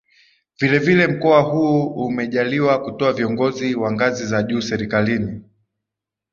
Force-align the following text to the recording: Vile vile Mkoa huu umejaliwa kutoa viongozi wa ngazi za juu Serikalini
Vile 0.59 0.79
vile 0.79 1.07
Mkoa 1.07 1.41
huu 1.41 1.83
umejaliwa 1.87 2.81
kutoa 2.83 3.13
viongozi 3.13 3.75
wa 3.75 3.91
ngazi 3.91 4.25
za 4.25 4.43
juu 4.43 4.61
Serikalini 4.61 5.41